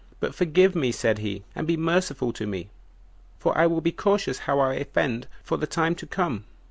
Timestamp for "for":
3.37-3.55, 5.43-5.57